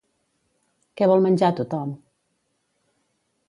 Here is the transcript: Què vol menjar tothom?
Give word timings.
Què 1.01 1.09
vol 1.11 1.21
menjar 1.27 1.51
tothom? 1.61 1.95